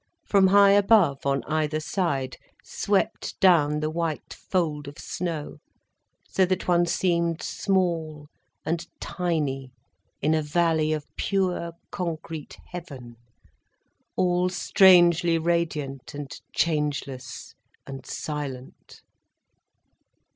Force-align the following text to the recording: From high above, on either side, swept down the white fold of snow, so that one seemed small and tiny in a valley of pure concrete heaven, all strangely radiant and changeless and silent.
From 0.25 0.47
high 0.47 0.71
above, 0.71 1.27
on 1.27 1.43
either 1.43 1.79
side, 1.79 2.37
swept 2.63 3.39
down 3.39 3.81
the 3.81 3.89
white 3.91 4.33
fold 4.33 4.87
of 4.87 4.97
snow, 4.97 5.57
so 6.27 6.43
that 6.43 6.67
one 6.67 6.87
seemed 6.87 7.43
small 7.43 8.25
and 8.65 8.87
tiny 8.99 9.71
in 10.19 10.33
a 10.33 10.41
valley 10.41 10.91
of 10.91 11.05
pure 11.17 11.73
concrete 11.91 12.57
heaven, 12.71 13.15
all 14.15 14.49
strangely 14.49 15.37
radiant 15.37 16.15
and 16.15 16.31
changeless 16.51 17.53
and 17.85 18.03
silent. 18.07 19.03